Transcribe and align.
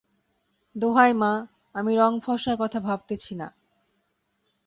দোহাই 0.75 1.11
মা, 1.13 1.31
আমি 1.75 1.91
রঙ 1.95 2.13
ফর্সার 2.19 2.55
কথা 2.59 2.79
ভাবিতেছি 2.79 3.33
না। 3.35 3.47